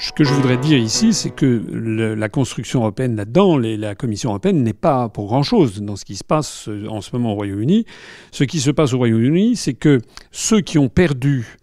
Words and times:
Ce 0.00 0.12
que 0.12 0.22
je 0.22 0.32
voudrais 0.32 0.58
dire 0.58 0.78
ici, 0.78 1.12
c'est 1.12 1.30
que 1.30 1.60
la 2.16 2.28
construction 2.28 2.80
européenne 2.80 3.16
là-dedans, 3.16 3.58
la 3.58 3.96
Commission 3.96 4.30
européenne 4.30 4.62
n'est 4.62 4.72
pas 4.72 5.08
pour 5.08 5.26
grand-chose 5.26 5.82
dans 5.82 5.96
ce 5.96 6.04
qui 6.04 6.14
se 6.14 6.22
passe 6.22 6.68
euh, 6.68 6.86
en 6.86 7.00
ce 7.00 7.10
moment 7.12 7.32
au 7.32 7.34
Royaume-Uni. 7.34 7.84
Ce 8.30 8.44
qui 8.44 8.60
se 8.60 8.70
passe 8.70 8.92
au 8.92 8.98
Royaume-Uni, 8.98 9.56
c'est 9.56 9.74
que 9.74 10.00
ceux 10.30 10.60
qui 10.60 10.78
ont 10.78 10.88
perdu 10.88 11.56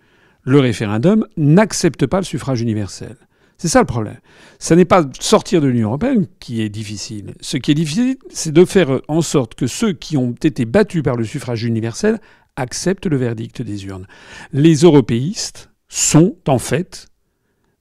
le 0.44 0.60
référendum 0.60 1.26
n'acceptent 1.38 2.08
pas 2.08 2.18
le 2.18 2.26
suffrage 2.26 2.60
universel. 2.62 3.16
C'est 3.58 3.70
ça 3.70 3.80
le 3.80 3.86
problème. 3.86 4.20
Ce 4.60 4.74
n'est 4.74 4.84
pas 4.86 5.06
sortir 5.22 5.62
de 5.62 5.68
l'Union 5.68 5.88
européenne 5.88 6.28
qui 6.42 6.62
est 6.62 6.70
difficile. 6.70 7.36
Ce 7.40 7.56
qui 7.56 7.72
est 7.72 7.76
difficile, 7.76 8.18
c'est 8.30 8.52
de 8.52 8.66
faire 8.66 9.00
en 9.08 9.22
sorte 9.22 9.56
que 9.56 9.66
ceux 9.66 9.94
qui 9.94 10.18
ont 10.18 10.36
été 10.44 10.66
battus 10.66 11.04
par 11.04 11.16
le 11.16 11.24
suffrage 11.24 11.64
universel 11.64 12.20
acceptent 12.58 13.08
le 13.08 13.16
verdict 13.16 13.62
des 13.62 13.86
urnes. 13.86 14.08
Les 14.52 14.76
européistes 14.76 15.70
sont 15.88 16.36
en 16.48 16.60
fait 16.60 17.08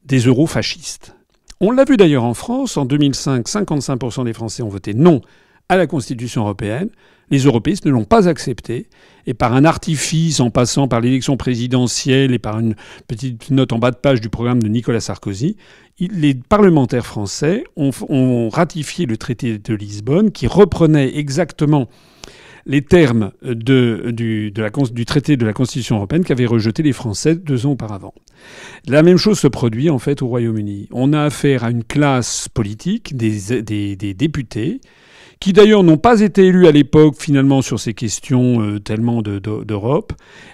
des 0.04 0.20
eurofascistes. 0.20 1.14
On 1.60 1.70
l'a 1.70 1.84
vu 1.84 1.96
d'ailleurs 1.96 2.24
en 2.24 2.34
France. 2.34 2.76
En 2.76 2.84
2005, 2.84 3.46
55% 3.46 4.24
des 4.24 4.32
Français 4.32 4.62
ont 4.62 4.68
voté 4.68 4.94
non 4.94 5.20
à 5.68 5.76
la 5.76 5.86
Constitution 5.86 6.42
européenne. 6.42 6.90
Les 7.30 7.44
européistes 7.44 7.86
ne 7.86 7.90
l'ont 7.90 8.04
pas 8.04 8.28
accepté. 8.28 8.88
Et 9.26 9.32
par 9.32 9.54
un 9.54 9.64
artifice, 9.64 10.40
en 10.40 10.50
passant 10.50 10.88
par 10.88 11.00
l'élection 11.00 11.36
présidentielle 11.38 12.34
et 12.34 12.38
par 12.38 12.58
une 12.58 12.74
petite 13.08 13.50
note 13.50 13.72
en 13.72 13.78
bas 13.78 13.90
de 13.90 13.96
page 13.96 14.20
du 14.20 14.28
programme 14.28 14.62
de 14.62 14.68
Nicolas 14.68 15.00
Sarkozy, 15.00 15.56
les 15.98 16.34
parlementaires 16.34 17.06
français 17.06 17.64
ont, 17.76 17.90
ont 18.08 18.50
ratifié 18.50 19.06
le 19.06 19.16
traité 19.16 19.58
de 19.58 19.74
Lisbonne 19.74 20.32
qui 20.32 20.46
reprenait 20.46 21.16
exactement 21.16 21.88
les 22.66 22.82
termes 22.82 23.32
du, 23.42 24.52
traité 25.06 25.36
de 25.36 25.46
la 25.46 25.52
Constitution 25.52 25.96
européenne 25.96 26.24
qu'avaient 26.24 26.46
rejeté 26.46 26.82
les 26.82 26.92
Français 26.92 27.34
deux 27.34 27.66
ans 27.66 27.72
auparavant. 27.72 28.14
La 28.86 29.02
même 29.02 29.18
chose 29.18 29.38
se 29.38 29.48
produit 29.48 29.90
en 29.90 29.98
fait 29.98 30.22
au 30.22 30.28
Royaume-Uni. 30.28 30.88
On 30.92 31.12
a 31.12 31.22
affaire 31.22 31.64
à 31.64 31.70
une 31.70 31.84
classe 31.84 32.48
politique, 32.48 33.16
des 33.16 34.14
députés, 34.14 34.80
qui 35.40 35.52
d'ailleurs 35.52 35.82
n'ont 35.82 35.96
pas 35.96 36.20
été 36.20 36.46
élus 36.46 36.66
à 36.66 36.72
l'époque 36.72 37.16
finalement 37.18 37.62
sur 37.62 37.80
ces 37.80 37.94
questions 37.94 38.60
euh, 38.60 38.78
tellement 38.78 39.22
d'Europe, 39.22 40.12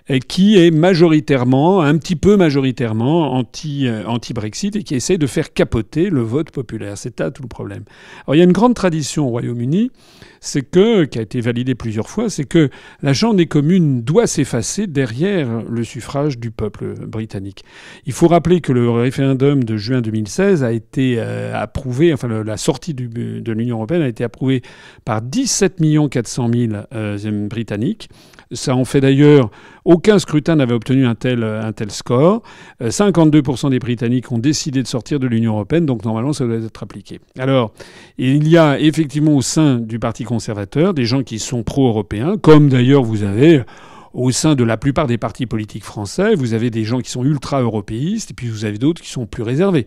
et 0.09 0.21
qui 0.21 0.59
est 0.59 0.71
majoritairement, 0.71 1.83
un 1.83 1.97
petit 1.99 2.17
peu 2.17 2.37
majoritairement 2.37 3.39
euh, 3.39 4.05
anti-Brexit 4.07 4.77
et 4.77 4.83
qui 4.83 4.95
essaie 4.95 5.19
de 5.19 5.27
faire 5.27 5.53
capoter 5.53 6.11
le 6.11 6.23
vote 6.23 6.51
populaire. 6.51 6.97
C'est 6.99 7.19
là 7.21 7.31
tout 7.31 7.43
le 7.43 7.49
problème. 7.49 7.85
Alors 8.27 8.35
il 8.35 8.39
y 8.39 8.43
a 8.43 8.45
une 8.45 8.53
grande 8.53 8.75
tradition 8.75 9.27
au 9.27 9.31
Royaume-Uni 9.31 9.91
c'est 10.41 10.63
que, 10.63 11.05
qui 11.05 11.19
a 11.19 11.23
été 11.23 11.41
validé 11.41 11.75
plusieurs 11.75 12.09
fois, 12.09 12.31
c'est 12.31 12.45
que 12.45 12.71
la 13.03 13.13
Chambre 13.13 13.35
des 13.37 13.47
communes 13.47 14.03
doit 14.03 14.27
s'effacer 14.27 14.87
derrière 14.87 15.63
le 15.63 15.85
suffrage 15.85 16.39
du 16.39 16.51
peuple 16.51 16.95
britannique. 17.07 17.63
Il 18.07 18.15
faut 18.15 18.27
rappeler 18.27 18.63
que 18.63 18.73
le 18.73 18.91
référendum 18.91 19.63
de 19.63 19.77
juin 19.77 20.01
2016 20.01 20.65
a 20.65 20.73
été 20.73 21.17
euh, 21.19 21.55
approuvé, 21.55 22.13
enfin 22.13 22.29
la 22.29 22.57
sortie 22.57 22.95
de 22.95 23.53
l'Union 23.53 23.77
européenne 23.77 24.03
a 24.03 24.09
été 24.09 24.25
approuvée 24.25 24.63
par 25.05 25.23
17 25.23 25.81
400 26.11 26.51
000 26.53 27.47
Britanniques. 27.49 28.09
Ça 28.53 28.75
en 28.75 28.85
fait 28.85 29.01
d'ailleurs 29.01 29.51
aucun 29.85 30.19
scrutin 30.19 30.57
n'avait 30.57 30.75
obtenu 30.75 31.07
un 31.07 31.15
tel, 31.15 31.45
un 31.45 31.73
tel 31.73 31.91
score. 31.91 32.43
52% 32.83 33.67
euh, 33.67 33.71
des 33.71 33.79
Britanniques 33.79 34.31
ont 34.33 34.39
décidé 34.39 34.83
de 34.83 34.89
sortir 34.89 35.21
de 35.21 35.27
l'Union 35.27 35.53
européenne, 35.53 35.87
donc 35.87 36.05
normalement 36.05 36.33
ça 36.33 36.45
doit 36.47 36.57
être 36.57 36.83
appliqué. 36.83 37.21
Alors, 37.39 37.73
il 38.19 38.49
y 38.49 38.59
a 38.59 38.79
effectivement 38.79 39.37
au 39.37 39.43
sein 39.43 39.77
du 39.77 39.99
Parti 39.99 40.25
conservateur 40.25 40.95
des 40.95 41.05
gens 41.05 41.23
qui 41.23 41.39
sont 41.39 41.63
pro-européens, 41.63 42.37
comme 42.41 42.69
d'ailleurs 42.69 43.03
vous 43.03 43.23
avez 43.23 43.63
au 44.13 44.31
sein 44.33 44.55
de 44.55 44.65
la 44.65 44.77
plupart 44.77 45.07
des 45.07 45.19
partis 45.19 45.47
politiques 45.47 45.85
français, 45.85 46.35
vous 46.35 46.55
avez 46.55 46.71
des 46.71 46.85
gens 46.85 47.01
qui 47.01 47.11
sont 47.11 47.25
ultra-européistes, 47.25 48.33
et 48.33 48.35
puis 48.35 48.49
vous 48.49 48.65
avez 48.65 48.79
d'autres 48.79 49.03
qui 49.03 49.11
sont 49.11 49.27
plus 49.27 49.43
réservés. 49.43 49.87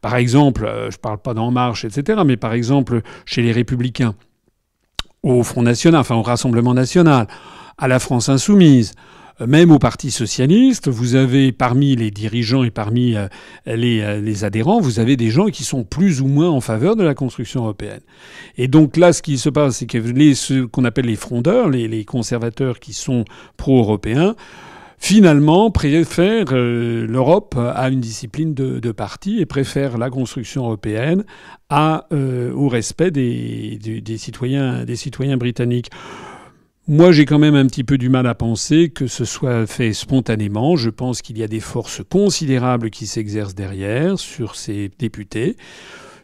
Par 0.00 0.16
exemple, 0.16 0.64
euh, 0.64 0.90
je 0.90 0.96
ne 0.96 1.00
parle 1.00 1.18
pas 1.18 1.34
d'En 1.34 1.50
Marche, 1.50 1.84
etc., 1.84 2.22
mais 2.24 2.36
par 2.36 2.52
exemple, 2.52 3.02
chez 3.24 3.42
les 3.42 3.52
Républicains, 3.52 4.14
au 5.22 5.42
Front 5.42 5.62
National, 5.62 6.00
enfin 6.00 6.14
au 6.14 6.22
Rassemblement 6.22 6.74
National, 6.74 7.26
à 7.78 7.88
la 7.88 7.98
France 7.98 8.28
Insoumise, 8.28 8.92
même 9.40 9.72
au 9.72 9.78
Parti 9.78 10.10
socialiste, 10.10 10.88
vous 10.88 11.16
avez 11.16 11.50
parmi 11.50 11.96
les 11.96 12.10
dirigeants 12.10 12.62
et 12.62 12.70
parmi 12.70 13.16
euh, 13.16 13.26
les, 13.66 14.00
euh, 14.00 14.20
les, 14.20 14.44
adhérents, 14.44 14.80
vous 14.80 15.00
avez 15.00 15.16
des 15.16 15.30
gens 15.30 15.46
qui 15.46 15.64
sont 15.64 15.82
plus 15.82 16.20
ou 16.20 16.26
moins 16.26 16.50
en 16.50 16.60
faveur 16.60 16.94
de 16.94 17.02
la 17.02 17.14
construction 17.14 17.62
européenne. 17.62 18.00
Et 18.56 18.68
donc 18.68 18.96
là, 18.96 19.12
ce 19.12 19.22
qui 19.22 19.38
se 19.38 19.48
passe, 19.48 19.78
c'est 19.78 19.86
que 19.86 19.98
les, 19.98 20.34
ce 20.34 20.64
qu'on 20.64 20.84
appelle 20.84 21.06
les 21.06 21.16
frondeurs, 21.16 21.68
les, 21.68 21.88
les 21.88 22.04
conservateurs 22.04 22.78
qui 22.78 22.92
sont 22.92 23.24
pro-européens, 23.56 24.36
finalement 24.98 25.72
préfèrent 25.72 26.52
euh, 26.52 27.04
l'Europe 27.06 27.56
à 27.58 27.88
une 27.88 28.00
discipline 28.00 28.54
de, 28.54 28.78
de, 28.78 28.92
parti 28.92 29.40
et 29.40 29.46
préfèrent 29.46 29.98
la 29.98 30.10
construction 30.10 30.64
européenne 30.64 31.24
à, 31.68 32.06
au 32.12 32.68
respect 32.68 33.10
des, 33.10 33.78
des, 33.82 34.00
des, 34.00 34.16
citoyens, 34.18 34.84
des 34.84 34.96
citoyens 34.96 35.36
britanniques. 35.36 35.90
Moi, 36.86 37.12
j'ai 37.12 37.24
quand 37.24 37.38
même 37.38 37.54
un 37.54 37.64
petit 37.64 37.82
peu 37.82 37.96
du 37.96 38.10
mal 38.10 38.26
à 38.26 38.34
penser 38.34 38.90
que 38.90 39.06
ce 39.06 39.24
soit 39.24 39.66
fait 39.66 39.94
spontanément. 39.94 40.76
Je 40.76 40.90
pense 40.90 41.22
qu'il 41.22 41.38
y 41.38 41.42
a 41.42 41.48
des 41.48 41.60
forces 41.60 42.02
considérables 42.10 42.90
qui 42.90 43.06
s'exercent 43.06 43.54
derrière 43.54 44.18
sur 44.18 44.54
ces 44.54 44.90
députés. 44.98 45.56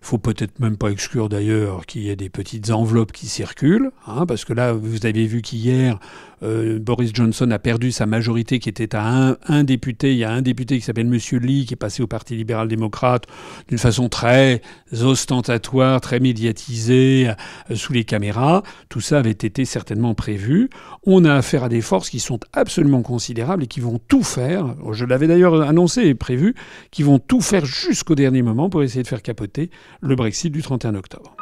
Il 0.03 0.06
faut 0.06 0.19
peut-être 0.19 0.60
même 0.60 0.76
pas 0.76 0.91
exclure 0.91 1.31
d'ailleurs 1.31 1.87
qu'il 1.87 2.03
y 2.03 2.10
ait 2.10 2.16
des 2.16 2.28
petites 2.28 2.71
enveloppes 2.71 3.12
qui 3.12 3.26
circulent, 3.26 3.91
hein, 4.06 4.26
parce 4.26 4.44
que 4.44 4.53
là, 4.53 4.75
vous 4.75 5.06
avez 5.06 5.26
vu 5.26 5.41
qu'hier, 5.41 5.98
euh, 6.43 6.78
Boris 6.78 7.11
Johnson 7.15 7.51
a 7.51 7.59
perdu 7.59 7.93
sa 7.93 8.06
majorité 8.06 8.59
qui 8.59 8.69
était 8.69 8.95
à 8.95 9.06
un, 9.06 9.37
un 9.47 9.65
député. 9.65 10.12
Il 10.12 10.19
y 10.19 10.25
a 10.25 10.31
un 10.31 10.43
député 10.43 10.78
qui 10.78 10.84
s'appelle 10.84 11.06
Monsieur 11.06 11.39
Lee 11.39 11.67
qui 11.67 11.75
est 11.75 11.77
passé 11.77 12.03
au 12.03 12.06
Parti 12.06 12.37
libéral-démocrate 12.37 13.25
d'une 13.69 13.78
façon 13.78 14.09
très 14.09 14.62
ostentatoire, 15.03 16.01
très 16.01 16.21
médiatisée, 16.21 17.31
euh, 17.71 17.75
sous 17.75 17.93
les 17.93 18.05
caméras. 18.05 18.62
Tout 18.89 19.01
ça 19.01 19.19
avait 19.19 19.31
été 19.31 19.65
certainement 19.65 20.15
prévu. 20.15 20.71
On 21.05 21.25
a 21.25 21.34
affaire 21.34 21.65
à 21.65 21.69
des 21.69 21.81
forces 21.81 22.11
qui 22.11 22.21
sont 22.21 22.41
absolument 22.53 23.03
considérables 23.03 23.65
et 23.65 23.67
qui 23.67 23.81
vont 23.81 24.01
tout 24.09 24.22
faire. 24.22 24.75
Je 24.93 25.05
l'avais 25.05 25.27
d'ailleurs 25.27 25.61
annoncé 25.62 26.03
et 26.03 26.15
prévu, 26.15 26.55
qui 26.91 27.03
vont 27.03 27.19
tout 27.19 27.41
faire 27.41 27.65
jusqu'au 27.65 28.15
dernier 28.15 28.43
moment 28.43 28.71
pour 28.71 28.83
essayer 28.83 29.03
de 29.03 29.09
faire 29.09 29.22
capoter 29.22 29.71
le 30.01 30.15
Brexit 30.17 30.53
du 30.53 30.62
31 30.62 30.95
octobre. 30.95 31.37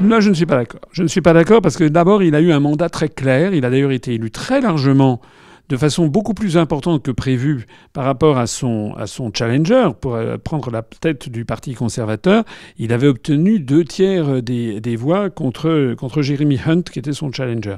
Là, 0.00 0.20
je 0.20 0.28
ne 0.28 0.34
suis 0.34 0.46
pas 0.46 0.56
d'accord. 0.56 0.80
Je 0.92 1.02
ne 1.02 1.08
suis 1.08 1.20
pas 1.20 1.32
d'accord 1.32 1.60
parce 1.60 1.76
que 1.76 1.84
d'abord, 1.84 2.22
il 2.22 2.34
a 2.36 2.40
eu 2.40 2.52
un 2.52 2.60
mandat 2.60 2.88
très 2.88 3.08
clair. 3.08 3.52
Il 3.52 3.64
a 3.64 3.70
d'ailleurs 3.70 3.90
été 3.90 4.14
élu 4.14 4.30
très 4.30 4.60
largement, 4.60 5.20
de 5.68 5.76
façon 5.76 6.06
beaucoup 6.06 6.34
plus 6.34 6.56
importante 6.56 7.02
que 7.02 7.10
prévu 7.10 7.66
par 7.92 8.04
rapport 8.04 8.38
à 8.38 8.46
son, 8.46 8.94
à 8.96 9.08
son 9.08 9.32
challenger 9.34 9.90
pour 10.00 10.14
euh, 10.14 10.38
prendre 10.38 10.70
la 10.70 10.82
tête 10.82 11.28
du 11.28 11.44
Parti 11.44 11.74
conservateur. 11.74 12.44
Il 12.78 12.92
avait 12.92 13.08
obtenu 13.08 13.58
deux 13.58 13.84
tiers 13.84 14.40
des, 14.40 14.80
des 14.80 14.94
voix 14.94 15.30
contre, 15.30 15.94
contre 15.98 16.22
Jeremy 16.22 16.60
Hunt, 16.64 16.82
qui 16.82 17.00
était 17.00 17.12
son 17.12 17.32
challenger. 17.32 17.76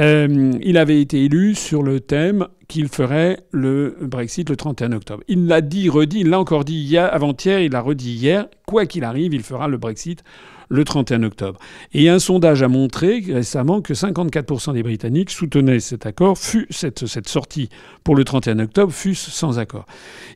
Euh, 0.00 0.52
il 0.60 0.76
avait 0.76 1.00
été 1.00 1.24
élu 1.24 1.54
sur 1.54 1.84
le 1.84 2.00
thème 2.00 2.48
qu'il 2.66 2.88
ferait 2.88 3.38
le 3.52 3.96
Brexit 4.02 4.50
le 4.50 4.56
31 4.56 4.92
octobre. 4.92 5.22
Il 5.28 5.46
l'a 5.46 5.60
dit, 5.60 5.88
redit, 5.88 6.20
il 6.20 6.30
l'a 6.30 6.40
encore 6.40 6.64
dit 6.64 6.78
hier, 6.78 7.08
avant-hier, 7.14 7.60
il 7.60 7.70
l'a 7.70 7.80
redit 7.80 8.12
hier. 8.12 8.46
Quoi 8.66 8.86
qu'il 8.86 9.04
arrive, 9.04 9.34
il 9.34 9.42
fera 9.42 9.68
le 9.68 9.76
Brexit 9.76 10.24
le 10.74 10.84
31 10.84 11.22
octobre. 11.22 11.58
Et 11.92 12.08
un 12.08 12.18
sondage 12.18 12.62
a 12.62 12.68
montré 12.68 13.22
récemment 13.26 13.80
que 13.80 13.94
54% 13.94 14.74
des 14.74 14.82
Britanniques 14.82 15.30
soutenaient 15.30 15.80
cet 15.80 16.04
accord, 16.04 16.36
cette, 16.70 17.28
sortie 17.28 17.68
pour 18.02 18.16
le 18.16 18.24
31 18.24 18.58
octobre, 18.58 18.92
fût 18.92 19.14
sans 19.14 19.58
accord. 19.58 19.86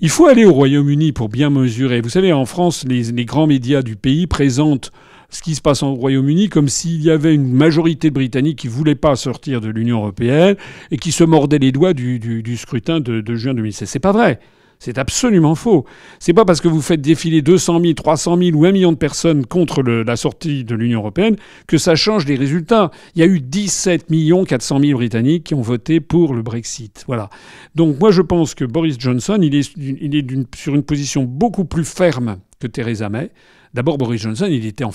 Il 0.01 0.09
faut 0.09 0.27
aller 0.27 0.45
au 0.45 0.53
Royaume-Uni 0.53 1.13
pour 1.13 1.29
bien 1.29 1.51
mesurer. 1.51 2.01
Vous 2.01 2.09
savez, 2.09 2.33
en 2.33 2.47
France, 2.47 2.85
les, 2.89 3.25
grands 3.25 3.47
médias 3.47 3.83
du 3.83 3.97
pays 3.97 4.27
présentent 4.27 4.93
ce 5.31 5.43
qui 5.43 5.55
se 5.55 5.61
passe 5.61 5.83
au 5.83 5.93
Royaume-Uni 5.93 6.49
comme 6.49 6.69
s'il 6.69 7.03
y 7.03 7.11
avait 7.11 7.35
une 7.35 7.53
majorité 7.53 8.09
de 8.09 8.15
Britanniques 8.15 8.61
qui 8.61 8.69
ne 8.69 8.73
voulaient 8.73 8.95
pas 8.95 9.15
sortir 9.17 9.61
de 9.61 9.69
l'Union 9.69 9.99
européenne 9.99 10.57
et 10.91 10.97
qui 10.97 11.13
se 11.13 11.25
mordaient 11.25 11.59
les 11.59 11.73
doigts 11.73 11.93
du 11.93 12.57
scrutin 12.57 13.01
de, 13.01 13.21
de 13.21 13.35
juin 13.35 13.53
2016. 13.53 13.89
C'est 13.89 13.99
pas 13.99 14.13
vrai. 14.13 14.41
C'est 14.79 14.99
absolument 14.99 15.57
faux. 15.57 15.85
C'est 16.21 16.33
pas 16.33 16.45
parce 16.45 16.61
que 16.61 16.69
vous 16.69 16.81
faites 16.81 17.01
défiler 17.01 17.43
200 17.43 17.81
000, 17.81 17.93
300 17.95 18.39
000 18.39 18.57
ou 18.57 18.65
1 18.65 18.73
million 18.73 18.93
de 18.93 18.97
personnes 18.97 19.45
contre 19.45 19.83
la 19.83 20.17
sortie 20.17 20.65
de 20.65 20.75
l'Union 20.77 21.01
européenne 21.01 21.37
que 21.67 21.79
ça 21.79 21.97
change 21.97 22.27
les 22.27 22.37
résultats. 22.37 22.93
Il 23.17 23.21
y 23.21 23.23
a 23.25 23.27
eu 23.27 23.41
17 23.41 24.09
millions 24.11 24.45
400 24.45 24.81
000 24.81 24.99
Britanniques 24.99 25.45
qui 25.45 25.55
ont 25.55 25.63
voté 25.63 26.01
pour 26.01 26.33
le 26.33 26.43
Brexit. 26.43 27.05
Voilà. 27.09 27.29
Donc 27.75 27.99
moi 27.99 28.13
je 28.13 28.23
pense 28.23 28.55
que 28.55 28.65
Boris 28.65 28.97
Johnson, 28.99 29.39
il 29.43 29.55
est, 29.55 30.55
sur 30.55 30.75
une 30.75 30.85
position 30.85 31.25
beaucoup 31.25 31.65
plus 31.65 31.85
ferme 31.85 32.39
que 32.61 32.69
Theresa 32.69 33.09
May. 33.09 33.31
D'abord, 33.75 33.99
Boris 33.99 34.23
Johnson, 34.23 34.47
il 34.49 34.65
est 34.65 34.83
en 34.83 34.91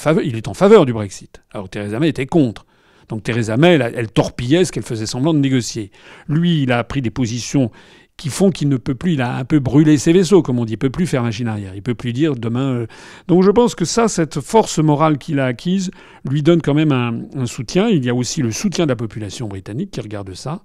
faveur 0.53 0.85
du 0.85 0.93
Brexit. 0.93 1.43
Alors 1.51 1.69
Theresa 1.69 1.99
May 1.99 2.09
était 2.09 2.25
contre. 2.25 2.65
Donc 3.09 3.23
Theresa 3.23 3.57
May, 3.57 3.73
elle, 3.73 3.93
elle 3.95 4.11
torpillait 4.11 4.63
ce 4.63 4.71
qu'elle 4.71 4.83
faisait 4.83 5.05
semblant 5.05 5.33
de 5.33 5.39
négocier. 5.39 5.91
Lui, 6.27 6.63
il 6.63 6.71
a 6.71 6.83
pris 6.83 7.01
des 7.01 7.11
positions 7.11 7.69
qui 8.17 8.29
font 8.29 8.51
qu'il 8.51 8.69
ne 8.69 8.77
peut 8.77 8.95
plus, 8.95 9.13
il 9.13 9.21
a 9.21 9.37
un 9.37 9.43
peu 9.43 9.59
brûlé 9.59 9.97
ses 9.97 10.13
vaisseaux, 10.13 10.41
comme 10.43 10.59
on 10.59 10.65
dit, 10.65 10.73
il 10.73 10.77
peut 10.77 10.89
plus 10.89 11.07
faire 11.07 11.23
machine 11.23 11.47
arrière, 11.47 11.73
il 11.75 11.81
peut 11.81 11.95
plus 11.95 12.13
dire 12.13 12.35
demain. 12.35 12.73
Euh. 12.73 12.87
Donc 13.27 13.43
je 13.43 13.51
pense 13.51 13.75
que 13.75 13.85
ça, 13.85 14.07
cette 14.07 14.39
force 14.39 14.79
morale 14.79 15.17
qu'il 15.17 15.39
a 15.39 15.45
acquise, 15.45 15.91
lui 16.29 16.43
donne 16.43 16.61
quand 16.61 16.73
même 16.73 16.91
un, 16.91 17.45
soutien. 17.45 17.89
Il 17.89 18.05
y 18.05 18.09
a 18.09 18.15
aussi 18.15 18.41
le 18.41 18.51
soutien 18.51 18.85
de 18.85 18.89
la 18.89 18.95
population 18.95 19.47
britannique 19.47 19.91
qui 19.91 20.01
regarde 20.01 20.33
ça, 20.35 20.61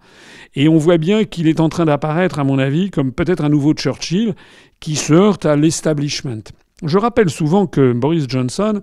et 0.54 0.68
on 0.68 0.76
voit 0.76 0.98
bien 0.98 1.24
qu'il 1.24 1.48
est 1.48 1.60
en 1.60 1.68
train 1.68 1.86
d'apparaître, 1.86 2.38
à 2.38 2.44
mon 2.44 2.58
avis, 2.58 2.90
comme 2.90 3.12
peut-être 3.12 3.44
un 3.44 3.48
nouveau 3.48 3.72
Churchill 3.72 4.34
qui 4.80 4.94
se 4.94 5.12
heurte 5.12 5.46
à 5.46 5.56
l'establishment. 5.56 6.42
Je 6.84 6.98
rappelle 6.98 7.30
souvent 7.30 7.66
que 7.66 7.92
Boris 7.92 8.26
Johnson 8.28 8.82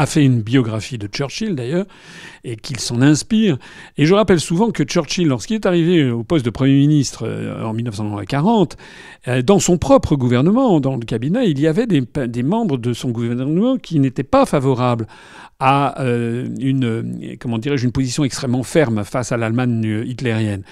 a 0.00 0.06
fait 0.06 0.24
une 0.24 0.40
biographie 0.40 0.96
de 0.96 1.06
Churchill 1.06 1.54
d'ailleurs, 1.54 1.84
et 2.42 2.56
qu'il 2.56 2.80
s'en 2.80 3.02
inspire. 3.02 3.58
Et 3.98 4.06
je 4.06 4.14
rappelle 4.14 4.40
souvent 4.40 4.70
que 4.70 4.82
Churchill, 4.82 5.28
lorsqu'il 5.28 5.56
est 5.56 5.66
arrivé 5.66 6.10
au 6.10 6.22
poste 6.22 6.44
de 6.44 6.50
Premier 6.50 6.72
ministre 6.72 7.26
euh, 7.26 7.62
en 7.64 7.74
1940, 7.74 8.78
euh, 9.28 9.42
dans 9.42 9.58
son 9.58 9.76
propre 9.76 10.16
gouvernement, 10.16 10.80
dans 10.80 10.96
le 10.96 11.04
cabinet, 11.04 11.50
il 11.50 11.60
y 11.60 11.66
avait 11.66 11.86
des, 11.86 12.42
membres 12.42 12.78
de 12.78 12.94
son 12.94 13.10
gouvernement 13.10 13.76
qui 13.76 14.00
n'étaient 14.00 14.22
pas 14.22 14.46
favorables 14.46 15.06
à 15.62 16.00
euh, 16.00 16.48
une, 16.58 17.36
comment 17.38 17.58
dirais-je, 17.58 17.84
une 17.84 17.92
position 17.92 18.24
extrêmement 18.24 18.62
ferme 18.62 19.04
face 19.04 19.30
à 19.30 19.36
l'Allemagne 19.36 20.04
hitlérienne. 20.06 20.62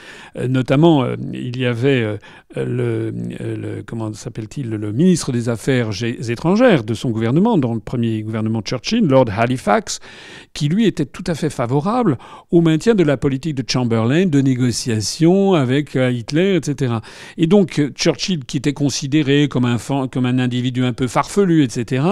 notamment, 0.48 1.04
il 1.34 1.58
y 1.58 1.66
avait 1.66 2.18
le, 2.56 3.10
le, 3.10 3.82
comment 3.86 4.14
s'appelle-t-il, 4.14 4.70
le 4.70 4.92
ministre 4.92 5.30
des 5.30 5.50
Affaires 5.50 5.90
étrangères 6.02 6.84
de 6.84 6.94
son 6.94 7.10
gouvernement, 7.10 7.58
dans 7.58 7.74
le 7.74 7.80
premier 7.80 8.22
gouvernement 8.22 8.62
Churchill, 8.62 9.06
Lord 9.18 9.36
Halifax, 9.36 9.98
qui 10.54 10.68
lui 10.68 10.86
était 10.86 11.06
tout 11.06 11.24
à 11.26 11.34
fait 11.34 11.50
favorable 11.50 12.18
au 12.50 12.60
maintien 12.60 12.94
de 12.94 13.02
la 13.02 13.16
politique 13.16 13.54
de 13.56 13.64
Chamberlain, 13.68 14.26
de 14.26 14.40
négociation 14.40 15.54
avec 15.54 15.96
euh, 15.96 16.10
Hitler, 16.10 16.56
etc. 16.56 16.94
Et 17.36 17.46
donc 17.46 17.80
Churchill, 17.94 18.44
qui 18.44 18.58
était 18.58 18.72
considéré 18.72 19.48
comme 19.48 19.64
un, 19.64 19.78
comme 20.08 20.26
un 20.26 20.38
individu 20.38 20.84
un 20.84 20.92
peu 20.92 21.08
farfelu, 21.08 21.64
etc., 21.64 22.04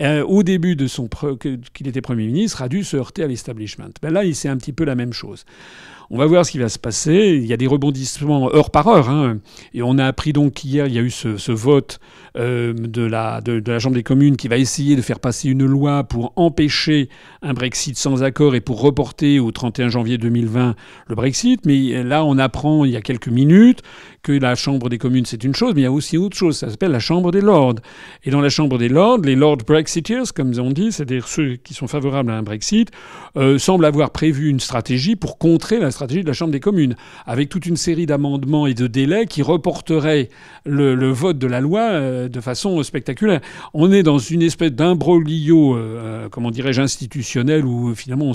euh, 0.00 0.24
au 0.24 0.42
début 0.42 0.76
de 0.76 0.86
son 0.86 1.08
qu'il 1.40 1.88
était 1.88 2.00
Premier 2.00 2.26
ministre, 2.26 2.62
a 2.62 2.68
dû 2.68 2.82
se 2.84 2.96
heurter 2.96 3.22
à 3.22 3.26
l'establishment. 3.26 3.90
Ben 4.02 4.12
là, 4.12 4.22
c'est 4.32 4.48
un 4.48 4.56
petit 4.56 4.72
peu 4.72 4.84
la 4.84 4.94
même 4.94 5.12
chose. 5.12 5.44
On 6.12 6.18
va 6.18 6.26
voir 6.26 6.44
ce 6.44 6.50
qui 6.50 6.58
va 6.58 6.68
se 6.68 6.78
passer. 6.78 7.38
Il 7.40 7.46
y 7.46 7.52
a 7.52 7.56
des 7.56 7.68
rebondissements 7.68 8.52
heure 8.52 8.70
par 8.70 8.88
heure. 8.88 9.08
Hein. 9.08 9.38
Et 9.74 9.82
on 9.82 9.96
a 9.96 10.04
appris 10.04 10.32
donc 10.32 10.54
qu'hier, 10.54 10.88
il 10.88 10.92
y 10.92 10.98
a 10.98 11.02
eu 11.02 11.10
ce, 11.10 11.52
vote 11.52 12.00
euh, 12.36 12.74
de, 12.74 13.02
la, 13.02 13.40
de, 13.40 13.62
la 13.64 13.78
Chambre 13.78 13.94
des 13.94 14.02
communes 14.02 14.36
qui 14.36 14.48
va 14.48 14.58
essayer 14.58 14.96
de 14.96 15.02
faire 15.02 15.20
passer 15.20 15.48
une 15.48 15.64
loi 15.64 16.02
pour 16.02 16.29
empêcher 16.36 17.08
un 17.42 17.54
Brexit 17.54 17.96
sans 17.96 18.22
accord 18.22 18.54
et 18.54 18.60
pour 18.60 18.80
reporter 18.80 19.40
au 19.40 19.50
31 19.50 19.88
janvier 19.88 20.18
2020 20.18 20.74
le 21.06 21.14
Brexit. 21.14 21.64
Mais 21.66 22.02
là, 22.02 22.24
on 22.24 22.38
apprend 22.38 22.84
il 22.84 22.92
y 22.92 22.96
a 22.96 23.00
quelques 23.00 23.28
minutes 23.28 23.82
que 24.22 24.32
la 24.32 24.54
Chambre 24.54 24.88
des 24.88 24.98
communes, 24.98 25.24
c'est 25.24 25.44
une 25.44 25.54
chose, 25.54 25.72
mais 25.74 25.82
il 25.82 25.84
y 25.84 25.86
a 25.86 25.92
aussi 25.92 26.18
autre 26.18 26.36
chose. 26.36 26.58
Ça 26.58 26.70
s'appelle 26.70 26.90
la 26.92 27.00
Chambre 27.00 27.32
des 27.32 27.40
Lords. 27.40 27.76
Et 28.24 28.30
dans 28.30 28.40
la 28.40 28.48
Chambre 28.48 28.78
des 28.78 28.88
Lords, 28.88 29.18
les 29.18 29.36
Lord 29.36 29.58
Brexiteers, 29.66 30.32
comme 30.34 30.52
on 30.58 30.70
dit, 30.70 30.92
c'est-à-dire 30.92 31.26
ceux 31.26 31.56
qui 31.56 31.74
sont 31.74 31.86
favorables 31.86 32.30
à 32.30 32.36
un 32.36 32.42
Brexit, 32.42 32.90
euh, 33.36 33.58
semblent 33.58 33.84
avoir 33.84 34.10
prévu 34.10 34.48
une 34.48 34.60
stratégie 34.60 35.16
pour 35.16 35.38
contrer 35.38 35.78
la 35.78 35.90
stratégie 35.90 36.22
de 36.22 36.26
la 36.26 36.32
Chambre 36.32 36.52
des 36.52 36.60
communes, 36.60 36.96
avec 37.26 37.48
toute 37.48 37.66
une 37.66 37.76
série 37.76 38.06
d'amendements 38.06 38.66
et 38.66 38.74
de 38.74 38.86
délais 38.86 39.26
qui 39.26 39.42
reporteraient 39.42 40.28
le, 40.64 41.10
vote 41.10 41.38
de 41.38 41.46
la 41.46 41.60
loi 41.60 41.80
euh, 41.80 42.28
de 42.28 42.40
façon 42.40 42.82
spectaculaire. 42.82 43.40
On 43.74 43.92
est 43.92 44.02
dans 44.02 44.18
une 44.18 44.42
espèce 44.42 44.72
d'imbroglio, 44.72 45.76
euh, 45.76 46.28
comment 46.28 46.50
dirais-je, 46.50 46.82
institutionnel, 46.82 47.64
où 47.64 47.94
finalement 47.94 48.26
on 48.26 48.34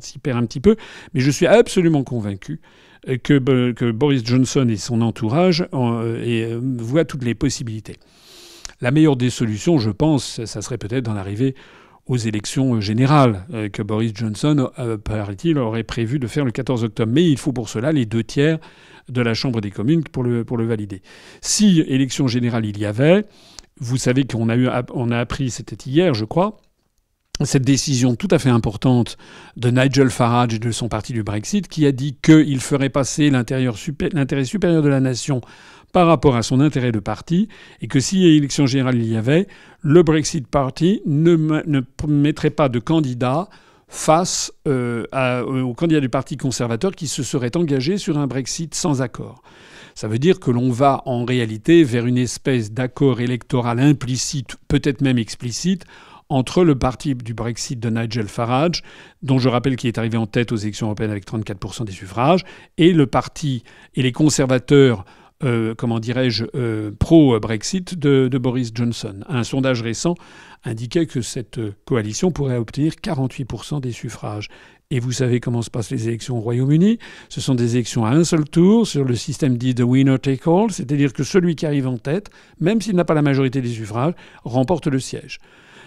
s'y 0.00 0.18
perd 0.18 0.38
un 0.38 0.46
petit 0.46 0.60
peu, 0.60 0.76
mais 1.14 1.20
je 1.20 1.30
suis 1.30 1.46
absolument 1.46 2.04
convaincu 2.04 2.60
que, 3.22 3.90
Boris 3.90 4.24
Johnson 4.24 4.66
et 4.68 4.76
son 4.76 5.00
entourage 5.00 5.66
euh, 5.72 6.22
et, 6.22 6.54
voient 6.56 7.04
toutes 7.04 7.24
les 7.24 7.34
possibilités. 7.34 7.96
La 8.80 8.90
meilleure 8.90 9.16
des 9.16 9.30
solutions, 9.30 9.78
je 9.78 9.90
pense, 9.90 10.44
ça 10.44 10.60
serait 10.60 10.78
peut-être 10.78 11.04
d'en 11.04 11.16
arriver 11.16 11.54
aux 12.06 12.16
élections 12.16 12.80
générales 12.80 13.44
euh, 13.52 13.68
que 13.68 13.82
Boris 13.82 14.12
Johnson, 14.14 14.70
euh, 14.78 14.96
paraît-il, 14.96 15.58
aurait 15.58 15.82
prévu 15.82 16.18
de 16.18 16.26
faire 16.26 16.44
le 16.44 16.52
14 16.52 16.84
octobre. 16.84 17.12
Mais 17.12 17.24
il 17.24 17.38
faut 17.38 17.52
pour 17.52 17.68
cela 17.68 17.92
les 17.92 18.06
deux 18.06 18.22
tiers 18.22 18.58
de 19.08 19.20
la 19.22 19.34
Chambre 19.34 19.60
des 19.60 19.70
communes 19.70 20.04
pour 20.04 20.22
le, 20.22 20.44
pour 20.44 20.56
le 20.56 20.66
valider. 20.66 21.02
Si 21.40 21.80
élection 21.80 22.28
générale 22.28 22.66
il 22.66 22.78
y 22.78 22.84
avait, 22.84 23.24
vous 23.78 23.96
savez 23.96 24.24
qu'on 24.24 24.48
a, 24.48 24.56
eu, 24.56 24.68
on 24.94 25.10
a 25.10 25.18
appris, 25.18 25.50
c'était 25.50 25.76
hier 25.88 26.14
je 26.14 26.24
crois, 26.24 26.58
cette 27.44 27.64
décision 27.64 28.14
tout 28.16 28.28
à 28.30 28.38
fait 28.38 28.48
importante 28.48 29.18
de 29.56 29.70
Nigel 29.70 30.10
Farage 30.10 30.54
et 30.54 30.58
de 30.58 30.70
son 30.70 30.88
parti 30.88 31.12
du 31.12 31.22
Brexit, 31.22 31.68
qui 31.68 31.86
a 31.86 31.92
dit 31.92 32.16
qu'il 32.22 32.60
ferait 32.60 32.88
passer 32.88 33.30
l'intérêt 33.30 34.44
supérieur 34.44 34.82
de 34.82 34.88
la 34.88 35.00
nation 35.00 35.40
par 35.92 36.06
rapport 36.06 36.36
à 36.36 36.42
son 36.42 36.60
intérêt 36.60 36.92
de 36.92 36.98
parti, 36.98 37.48
et 37.80 37.88
que 37.88 38.00
si 38.00 38.26
élection 38.26 38.66
générale 38.66 38.96
il 38.96 39.10
y 39.10 39.16
avait, 39.16 39.46
le 39.80 40.02
Brexit 40.02 40.46
Party 40.46 41.00
ne, 41.06 41.36
mettrait 42.06 42.50
pas 42.50 42.68
de 42.68 42.78
candidat 42.78 43.48
face 43.88 44.52
euh, 44.66 45.04
au 45.44 45.72
candidat 45.72 46.00
du 46.00 46.08
Parti 46.08 46.36
conservateur 46.36 46.92
qui 46.92 47.06
se 47.06 47.22
serait 47.22 47.56
engagé 47.56 47.98
sur 47.98 48.18
un 48.18 48.26
Brexit 48.26 48.74
sans 48.74 49.00
accord. 49.00 49.42
Ça 49.94 50.08
veut 50.08 50.18
dire 50.18 50.40
que 50.40 50.50
l'on 50.50 50.70
va 50.70 51.02
en 51.06 51.24
réalité 51.24 51.82
vers 51.84 52.04
une 52.04 52.18
espèce 52.18 52.72
d'accord 52.72 53.20
électoral 53.20 53.80
implicite, 53.80 54.56
peut-être 54.68 55.00
même 55.00 55.18
explicite, 55.18 55.86
entre 56.28 56.64
le 56.64 56.76
parti 56.76 57.14
du 57.14 57.34
Brexit 57.34 57.78
de 57.78 57.88
Nigel 57.90 58.28
Farage, 58.28 58.82
dont 59.22 59.38
je 59.38 59.48
rappelle 59.48 59.76
qu'il 59.76 59.88
est 59.88 59.98
arrivé 59.98 60.18
en 60.18 60.26
tête 60.26 60.52
aux 60.52 60.56
élections 60.56 60.86
européennes 60.86 61.10
avec 61.10 61.26
34% 61.26 61.84
des 61.84 61.92
suffrages, 61.92 62.42
et 62.78 62.92
le 62.92 63.06
parti 63.06 63.62
et 63.94 64.02
les 64.02 64.12
conservateurs 64.12 65.04
euh, 65.44 65.74
comment 65.74 66.00
dirais-je, 66.00 66.46
euh, 66.54 66.92
pro-Brexit 66.98 67.98
de, 67.98 68.26
de, 68.28 68.38
Boris 68.38 68.70
Johnson. 68.74 69.20
Un 69.28 69.44
sondage 69.44 69.82
récent 69.82 70.14
indiquait 70.64 71.04
que 71.04 71.20
cette 71.20 71.60
coalition 71.84 72.30
pourrait 72.30 72.56
obtenir 72.56 72.94
48% 72.94 73.82
des 73.82 73.92
suffrages. 73.92 74.48
Et 74.90 74.98
vous 74.98 75.12
savez 75.12 75.40
comment 75.40 75.60
se 75.60 75.68
passent 75.68 75.90
les 75.90 76.08
élections 76.08 76.38
au 76.38 76.40
Royaume-Uni 76.40 76.98
Ce 77.28 77.40
sont 77.40 77.54
des 77.54 77.74
élections 77.74 78.06
à 78.06 78.10
un 78.10 78.24
seul 78.24 78.44
tour 78.48 78.86
sur 78.86 79.04
le 79.04 79.14
système 79.14 79.58
dit 79.58 79.74
de 79.74 79.82
winner 79.82 80.18
take 80.18 80.48
all, 80.48 80.70
c'est-à-dire 80.70 81.12
que 81.12 81.24
celui 81.24 81.54
qui 81.54 81.66
arrive 81.66 81.88
en 81.88 81.98
tête, 81.98 82.30
même 82.60 82.80
s'il 82.80 82.94
n'a 82.96 83.04
pas 83.04 83.14
la 83.14 83.22
majorité 83.22 83.60
des 83.60 83.68
suffrages, 83.68 84.14
remporte 84.44 84.86
le 84.86 85.00
siège. 85.00 85.38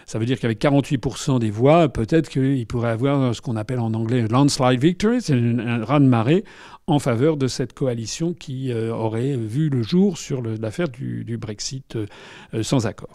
Ça 0.10 0.18
veut 0.18 0.26
dire 0.26 0.40
qu'avec 0.40 0.60
48% 0.60 1.38
des 1.38 1.52
voix, 1.52 1.88
peut-être 1.88 2.30
qu'il 2.30 2.66
pourrait 2.66 2.90
avoir 2.90 3.36
ce 3.36 3.42
qu'on 3.42 3.56
appelle 3.56 3.80
en 3.80 3.94
anglais 3.94 4.26
landslide 4.28 4.82
victory, 4.82 5.22
c'est 5.22 5.36
un 5.36 5.86
raz 5.86 6.00
de 6.00 6.06
marée 6.06 6.44
en 6.88 6.98
faveur 6.98 7.38
de 7.38 7.46
cette 7.46 7.74
coalition 7.74 8.34
qui 8.34 8.74
euh, 8.74 8.92
aurait 8.92 9.38
vu 9.38 9.70
le 9.70 9.84
jour 9.84 10.18
sur 10.18 10.42
l'affaire 10.42 10.90
du, 10.90 11.38
Brexit 11.40 11.96
euh, 11.96 12.08
euh, 12.56 12.64
sans 12.64 12.88
accord. 12.88 13.14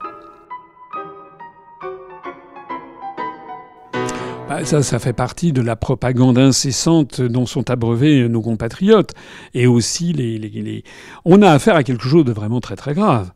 Bah, 4.48 4.64
ça, 4.64 4.84
ça 4.84 5.00
fait 5.00 5.12
partie 5.12 5.52
de 5.52 5.62
la 5.62 5.74
propagande 5.74 6.38
incessante 6.38 7.20
dont 7.20 7.44
sont 7.44 7.70
abreuvés 7.70 8.28
nos 8.28 8.40
compatriotes. 8.40 9.14
Et 9.52 9.66
aussi, 9.66 10.12
les... 10.12 10.84
on 11.24 11.42
a 11.42 11.50
affaire 11.50 11.74
à 11.74 11.82
quelque 11.82 12.06
chose 12.06 12.24
de 12.24 12.32
vraiment 12.32 12.60
très 12.60 12.76
très 12.76 12.94
grave 12.94 13.32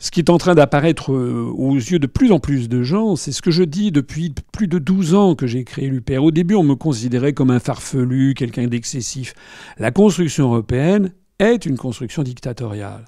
ce 0.00 0.10
qui 0.10 0.18
est 0.20 0.30
en 0.30 0.38
train 0.38 0.54
d'apparaître 0.54 1.12
euh, 1.12 1.52
aux 1.54 1.74
yeux 1.74 1.98
de 1.98 2.06
plus 2.06 2.32
en 2.32 2.40
plus 2.40 2.68
de 2.70 2.82
gens, 2.82 3.16
c'est 3.16 3.32
ce 3.32 3.42
que 3.42 3.50
je 3.50 3.62
dis 3.62 3.92
depuis 3.92 4.34
plus 4.50 4.66
de 4.66 4.78
12 4.78 5.14
ans 5.14 5.34
que 5.34 5.46
j'ai 5.46 5.62
créé 5.64 5.88
l'UPR. 5.88 6.24
Au 6.24 6.30
début, 6.30 6.54
on 6.54 6.62
me 6.62 6.74
considérait 6.74 7.34
comme 7.34 7.50
un 7.50 7.60
farfelu, 7.60 8.34
quelqu'un 8.34 8.66
d'excessif. 8.66 9.34
La 9.78 9.90
construction 9.90 10.46
européenne 10.46 11.12
est 11.38 11.66
une 11.66 11.76
construction 11.76 12.22
dictatoriale. 12.22 13.04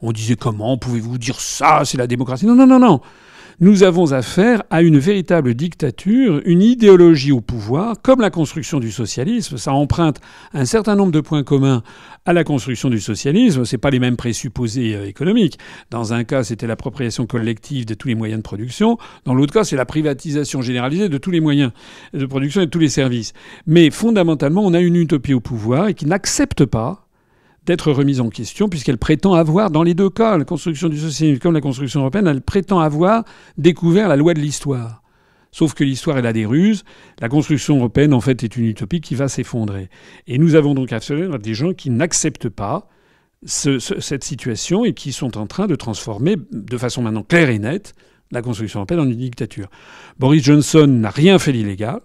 On 0.00 0.10
disait 0.10 0.36
comment 0.36 0.78
pouvez-vous 0.78 1.18
dire 1.18 1.38
ça? 1.38 1.82
C'est 1.84 1.98
la 1.98 2.06
démocratie. 2.06 2.46
Non, 2.46 2.54
non, 2.54 2.66
non, 2.66 2.78
non 2.78 3.00
nous 3.60 3.82
avons 3.82 4.12
affaire 4.12 4.62
à 4.70 4.82
une 4.82 4.98
véritable 4.98 5.54
dictature, 5.54 6.40
une 6.44 6.62
idéologie 6.62 7.32
au 7.32 7.40
pouvoir, 7.40 7.96
comme 8.02 8.20
la 8.20 8.30
construction 8.30 8.80
du 8.80 8.90
socialisme. 8.90 9.56
Ça 9.56 9.72
emprunte 9.72 10.20
un 10.52 10.64
certain 10.64 10.96
nombre 10.96 11.12
de 11.12 11.20
points 11.20 11.42
communs 11.42 11.82
à 12.24 12.32
la 12.32 12.44
construction 12.44 12.90
du 12.90 13.00
socialisme. 13.00 13.64
C'est 13.64 13.78
pas 13.78 13.90
les 13.90 13.98
mêmes 13.98 14.16
présupposés 14.16 14.94
euh, 14.94 15.06
économiques. 15.06 15.58
Dans 15.90 16.12
un 16.12 16.24
cas, 16.24 16.44
c'était 16.44 16.66
l'appropriation 16.66 17.26
collective 17.26 17.84
de 17.84 17.94
tous 17.94 18.08
les 18.08 18.14
moyens 18.14 18.38
de 18.38 18.42
production. 18.42 18.98
Dans 19.24 19.34
l'autre 19.34 19.52
cas, 19.52 19.64
c'est 19.64 19.76
la 19.76 19.86
privatisation 19.86 20.62
généralisée 20.62 21.08
de 21.08 21.18
tous 21.18 21.30
les 21.30 21.40
moyens 21.40 21.72
de 22.14 22.26
production 22.26 22.62
et 22.62 22.66
de 22.66 22.70
tous 22.70 22.78
les 22.78 22.88
services. 22.88 23.32
Mais 23.66 23.90
fondamentalement, 23.90 24.62
on 24.64 24.74
a 24.74 24.80
une 24.80 24.96
utopie 24.96 25.34
au 25.34 25.40
pouvoir 25.40 25.88
et 25.88 25.94
qui 25.94 26.06
n'accepte 26.06 26.64
pas 26.64 27.06
d'être 27.66 27.92
remise 27.92 28.20
en 28.20 28.28
question, 28.28 28.68
puisqu'elle 28.68 28.98
prétend 28.98 29.34
avoir, 29.34 29.70
dans 29.70 29.82
les 29.82 29.94
deux 29.94 30.10
cas, 30.10 30.36
la 30.36 30.44
construction 30.44 30.88
du 30.88 30.98
socialisme 30.98 31.38
comme 31.40 31.54
la 31.54 31.60
construction 31.60 32.00
européenne, 32.00 32.26
elle 32.26 32.42
prétend 32.42 32.80
avoir 32.80 33.24
découvert 33.56 34.08
la 34.08 34.16
loi 34.16 34.34
de 34.34 34.40
l'histoire. 34.40 35.02
Sauf 35.52 35.74
que 35.74 35.84
l'histoire, 35.84 36.16
elle 36.18 36.26
a 36.26 36.32
des 36.32 36.46
ruses. 36.46 36.82
La 37.20 37.28
construction 37.28 37.76
européenne, 37.76 38.14
en 38.14 38.20
fait, 38.20 38.42
est 38.42 38.56
une 38.56 38.64
utopie 38.64 39.02
qui 39.02 39.14
va 39.14 39.28
s'effondrer. 39.28 39.90
Et 40.26 40.38
nous 40.38 40.54
avons 40.54 40.74
donc 40.74 40.92
à 40.92 40.98
des 41.38 41.54
gens 41.54 41.74
qui 41.74 41.90
n'acceptent 41.90 42.48
pas 42.48 42.88
cette 43.44 44.24
situation 44.24 44.84
et 44.84 44.94
qui 44.94 45.12
sont 45.12 45.36
en 45.36 45.46
train 45.46 45.66
de 45.66 45.74
transformer 45.74 46.36
de 46.52 46.78
façon 46.78 47.02
maintenant 47.02 47.24
claire 47.24 47.50
et 47.50 47.58
nette 47.58 47.94
la 48.30 48.40
construction 48.40 48.80
européenne 48.80 49.00
en 49.00 49.08
une 49.08 49.16
dictature. 49.16 49.68
Boris 50.18 50.42
Johnson 50.42 50.86
n'a 50.86 51.10
rien 51.10 51.38
fait 51.38 51.52
d'illégal. 51.52 52.00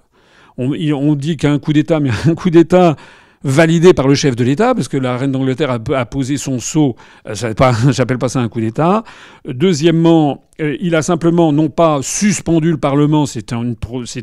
On, 0.58 0.72
on 0.72 1.16
dit 1.16 1.38
qu'un 1.38 1.58
coup 1.60 1.72
d'État, 1.72 2.00
mais 2.00 2.10
un 2.26 2.36
coup 2.36 2.50
d'État, 2.50 2.98
validé 3.44 3.94
par 3.94 4.08
le 4.08 4.16
chef 4.16 4.36
de 4.36 4.44
l'État, 4.44 4.74
parce 4.74 4.88
que 4.88 4.98
la 4.98 5.18
reine 5.18 5.32
d'Angleterre 5.32 5.72
a, 5.72 6.06
posé 6.06 6.38
son 6.38 6.60
sceau. 6.60 6.96
Euh, 7.28 7.36
j'appelle 7.90 8.18
pas 8.18 8.30
ça 8.30 8.40
un 8.40 8.50
coup 8.50 8.62
d'État. 8.62 9.04
Deuxièmement, 9.48 10.44
euh, 10.62 10.76
il 10.80 10.96
a 10.96 11.02
simplement 11.02 11.52
non 11.52 11.70
pas 11.70 12.00
suspendu 12.02 12.72
le 12.72 12.78
Parlement, 12.78 13.26
c'est 13.26 13.54
un, 13.54 13.74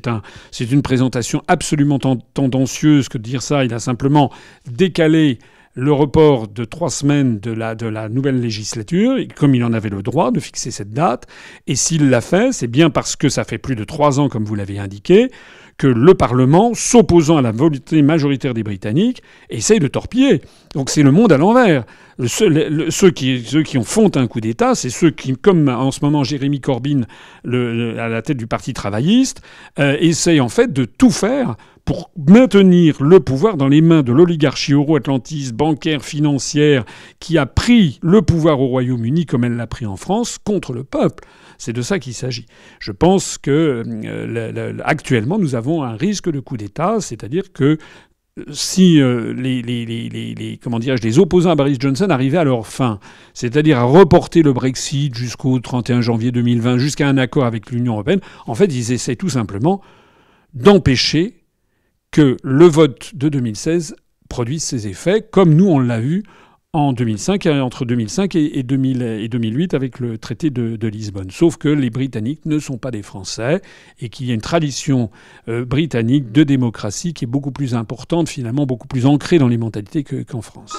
un, 0.06 0.22
une 0.70 0.82
présentation 0.82 1.42
absolument 1.48 1.98
tendancieuse 1.98 3.08
que 3.08 3.18
de 3.18 3.22
dire 3.22 3.42
ça. 3.42 3.64
Il 3.64 3.72
a 3.74 3.78
simplement 3.78 4.30
décalé 4.70 5.38
le 5.74 5.92
report 5.92 6.48
de 6.48 6.64
trois 6.64 6.90
semaines 6.90 7.40
de 7.40 7.50
la 7.50 8.08
nouvelle 8.08 8.40
législature, 8.40 9.16
comme 9.34 9.54
il 9.54 9.64
en 9.64 9.72
avait 9.72 9.88
le 9.88 10.02
droit 10.02 10.30
de 10.30 10.38
fixer 10.38 10.70
cette 10.70 10.92
date. 10.92 11.26
Et 11.66 11.74
s'il 11.74 12.10
l'a 12.10 12.20
fait, 12.20 12.52
c'est 12.52 12.68
bien 12.68 12.90
parce 12.90 13.16
que 13.16 13.28
ça 13.28 13.42
fait 13.44 13.58
plus 13.58 13.74
de 13.74 13.82
trois 13.82 14.20
ans, 14.20 14.28
comme 14.28 14.44
vous 14.44 14.54
l'avez 14.54 14.78
indiqué, 14.78 15.30
que 15.76 15.86
le 15.86 16.14
Parlement, 16.14 16.72
s'opposant 16.74 17.36
à 17.36 17.42
la 17.42 17.52
volonté 17.52 18.02
majoritaire 18.02 18.54
des 18.54 18.62
Britanniques, 18.62 19.22
essaye 19.50 19.80
de 19.80 19.88
torpiller. 19.88 20.42
Donc 20.74 20.90
c'est 20.90 21.02
le 21.02 21.10
monde 21.10 21.32
à 21.32 21.38
l'envers. 21.38 21.84
ceux, 22.26 23.10
qui, 23.10 23.42
ceux 23.44 23.62
qui 23.62 23.78
ont 23.78 23.84
font 23.84 24.10
un 24.14 24.26
coup 24.26 24.40
d'État, 24.40 24.74
c'est 24.74 24.90
ceux 24.90 25.10
qui, 25.10 25.34
comme 25.34 25.68
en 25.68 25.90
ce 25.90 26.00
moment 26.02 26.22
Jérémy 26.22 26.60
Corbyn 26.60 27.02
à 27.44 28.08
la 28.08 28.22
tête 28.22 28.36
du 28.36 28.46
Parti 28.46 28.72
travailliste, 28.72 29.42
euh, 29.78 29.96
essayent 30.00 30.40
en 30.40 30.48
fait 30.48 30.72
de 30.72 30.84
tout 30.84 31.10
faire 31.10 31.56
pour 31.84 32.10
maintenir 32.16 33.02
le 33.02 33.20
pouvoir 33.20 33.56
dans 33.56 33.68
les 33.68 33.82
mains 33.82 34.02
de 34.02 34.12
l'oligarchie 34.12 34.72
euro-atlantiste, 34.72 35.52
bancaire, 35.52 36.02
financière, 36.02 36.84
qui 37.20 37.36
a 37.36 37.46
pris 37.46 37.98
le 38.02 38.22
pouvoir 38.22 38.60
au 38.60 38.68
Royaume-Uni 38.68 39.26
comme 39.26 39.44
elle 39.44 39.56
l'a 39.56 39.66
pris 39.66 39.86
en 39.86 39.96
France, 39.96 40.38
contre 40.42 40.72
le 40.72 40.84
peuple. 40.84 41.24
C'est 41.58 41.72
de 41.72 41.82
ça 41.82 41.98
qu'il 41.98 42.14
s'agit. 42.14 42.46
Je 42.80 42.92
pense 42.92 43.38
que 43.38 43.82
euh, 43.86 44.78
actuellement 44.84 45.38
nous 45.38 45.54
avons 45.54 45.82
un 45.82 45.96
risque 45.96 46.30
de 46.30 46.40
coup 46.40 46.56
d'État, 46.56 46.96
c'est-à-dire 47.00 47.52
que 47.52 47.78
euh, 48.38 48.44
si 48.50 49.00
euh, 49.00 49.32
les, 49.34 49.62
les, 49.62 51.18
opposants 51.18 51.50
à 51.50 51.54
Boris 51.54 51.78
Johnson 51.78 52.08
arrivaient 52.10 52.38
à 52.38 52.44
leur 52.44 52.66
fin, 52.66 52.98
c'est-à-dire 53.34 53.78
à 53.78 53.84
reporter 53.84 54.42
le 54.42 54.52
Brexit 54.52 55.14
jusqu'au 55.14 55.60
31 55.60 56.00
janvier 56.00 56.32
2020, 56.32 56.78
jusqu'à 56.78 57.08
un 57.08 57.18
accord 57.18 57.44
avec 57.44 57.70
l'Union 57.70 57.92
européenne, 57.92 58.20
en 58.46 58.54
fait, 58.54 58.66
ils 58.66 58.92
essaient 58.92 59.16
tout 59.16 59.28
simplement 59.28 59.80
d'empêcher 60.54 61.43
que 62.14 62.36
le 62.44 62.66
vote 62.66 63.10
de 63.16 63.28
2016 63.28 63.96
produise 64.28 64.62
ses 64.62 64.86
effets, 64.86 65.20
comme 65.20 65.52
nous 65.52 65.66
on 65.66 65.80
l'a 65.80 65.98
vu 65.98 66.22
en 66.72 66.92
2005, 66.92 67.46
entre 67.46 67.84
2005 67.84 68.36
et, 68.36 68.62
2008 68.62 69.74
avec 69.74 69.98
le 69.98 70.16
traité 70.16 70.50
de, 70.50 70.86
Lisbonne. 70.86 71.32
Sauf 71.32 71.56
que 71.56 71.68
les 71.68 71.90
Britanniques 71.90 72.46
ne 72.46 72.60
sont 72.60 72.78
pas 72.78 72.92
des 72.92 73.02
Français 73.02 73.62
et 73.98 74.10
qu'il 74.10 74.28
y 74.28 74.30
a 74.30 74.34
une 74.34 74.40
tradition 74.40 75.10
euh, 75.48 75.64
britannique 75.64 76.30
de 76.30 76.44
démocratie 76.44 77.14
qui 77.14 77.24
est 77.24 77.28
beaucoup 77.28 77.50
plus 77.50 77.74
importante, 77.74 78.28
finalement 78.28 78.64
beaucoup 78.64 78.86
plus 78.86 79.06
ancrée 79.06 79.38
dans 79.38 79.48
les 79.48 79.58
mentalités 79.58 80.04
qu'en 80.04 80.40
France. 80.40 80.72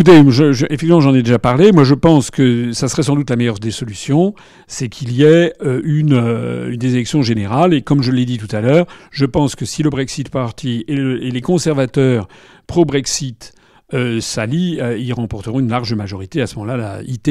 Écoutez, 0.00 0.16
effectivement, 0.16 1.00
j'en 1.00 1.12
ai 1.12 1.24
déjà 1.24 1.40
parlé. 1.40 1.72
Moi, 1.72 1.82
je 1.82 1.94
pense 1.94 2.30
que 2.30 2.72
ça 2.72 2.86
serait 2.86 3.02
sans 3.02 3.16
doute 3.16 3.30
la 3.30 3.34
meilleure 3.34 3.58
des 3.58 3.72
solutions, 3.72 4.32
c'est 4.68 4.88
qu'il 4.88 5.10
y 5.10 5.24
ait 5.24 5.52
euh, 5.60 5.80
une, 5.82 6.12
euh, 6.12 6.70
une 6.70 6.76
des 6.76 6.94
élections 6.94 7.20
générales. 7.22 7.74
Et 7.74 7.82
comme 7.82 8.00
je 8.00 8.12
l'ai 8.12 8.24
dit 8.24 8.38
tout 8.38 8.54
à 8.54 8.60
l'heure, 8.60 8.86
je 9.10 9.26
pense 9.26 9.56
que 9.56 9.64
si 9.64 9.82
le 9.82 9.90
Brexit 9.90 10.30
Party 10.30 10.84
et, 10.86 10.94
les 10.94 11.40
conservateurs 11.40 12.28
pro-Brexit 12.68 13.52
euh, 13.92 14.20
s'allient, 14.20 14.80
euh, 14.80 14.96
ils 14.96 15.12
remporteront 15.12 15.58
une 15.58 15.68
large 15.68 15.92
majorité. 15.94 16.42
À 16.42 16.46
ce 16.46 16.54
moment-là, 16.60 16.76
la 16.76 17.02
IT 17.02 17.28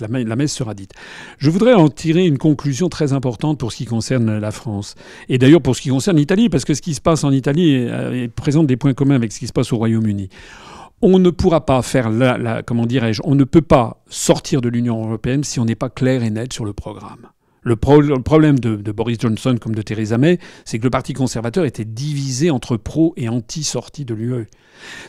la, 0.00 0.08
la 0.08 0.34
messe 0.34 0.52
sera 0.52 0.74
dite. 0.74 0.94
Je 1.38 1.48
voudrais 1.48 1.74
en 1.74 1.88
tirer 1.88 2.26
une 2.26 2.38
conclusion 2.38 2.88
très 2.88 3.12
importante 3.12 3.60
pour 3.60 3.70
ce 3.70 3.76
qui 3.76 3.84
concerne 3.84 4.36
la 4.36 4.50
France. 4.50 4.96
Et 5.28 5.38
d'ailleurs 5.38 5.62
pour 5.62 5.76
ce 5.76 5.82
qui 5.82 5.90
concerne 5.90 6.16
l'Italie, 6.16 6.48
parce 6.48 6.64
que 6.64 6.74
ce 6.74 6.82
qui 6.82 6.94
se 6.94 7.00
passe 7.00 7.22
en 7.22 7.30
Italie 7.30 7.86
présente 8.34 8.66
des 8.66 8.76
points 8.76 8.94
communs 8.94 9.14
avec 9.14 9.30
ce 9.30 9.38
qui 9.38 9.46
se 9.46 9.52
passe 9.52 9.72
au 9.72 9.76
Royaume-Uni 9.76 10.28
on 11.02 11.18
ne 11.18 11.30
pourra 11.30 11.64
pas 11.64 11.82
faire 11.82 12.10
la, 12.10 12.62
comment 12.62 12.86
dirais-je, 12.86 13.20
on 13.24 13.34
ne 13.34 13.44
peut 13.44 13.62
pas 13.62 14.02
sortir 14.08 14.60
de 14.60 14.68
l'Union 14.68 15.02
européenne 15.04 15.44
si 15.44 15.60
on 15.60 15.64
n'est 15.64 15.74
pas 15.74 15.88
clair 15.88 16.22
et 16.22 16.30
net 16.30 16.52
sur 16.52 16.64
le 16.64 16.72
programme. 16.72 17.28
Le, 17.62 17.76
problème 17.76 18.58
de, 18.58 18.76
de, 18.76 18.92
Boris 18.92 19.18
Johnson 19.20 19.56
comme 19.60 19.74
de 19.74 19.82
Theresa 19.82 20.16
May, 20.16 20.38
c'est 20.64 20.78
que 20.78 20.84
le 20.84 20.90
Parti 20.90 21.12
conservateur 21.12 21.66
était 21.66 21.84
divisé 21.84 22.50
entre 22.50 22.78
pro 22.78 23.12
et 23.18 23.28
anti-sortie 23.28 24.06
de 24.06 24.14
l'UE. 24.14 24.46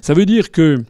Ça 0.02 0.14
veut 0.14 0.26
dire 0.26 0.52
que 0.52 0.84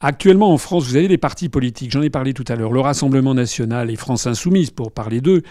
Actuellement, 0.00 0.52
en 0.52 0.58
France, 0.58 0.86
vous 0.86 0.94
avez 0.94 1.08
des 1.08 1.18
partis 1.18 1.48
politiques, 1.48 1.90
j'en 1.90 2.02
ai 2.02 2.10
parlé 2.10 2.32
tout 2.32 2.44
à 2.46 2.54
l'heure, 2.54 2.70
le 2.70 2.78
Rassemblement 2.78 3.34
national 3.34 3.90
et 3.90 3.96
France 3.96 4.28
insoumise, 4.28 4.70
pour 4.70 4.92
parler 4.92 5.20
d'eux, 5.20 5.42